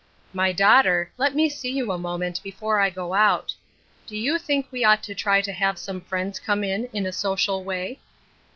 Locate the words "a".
1.91-1.97, 7.05-7.11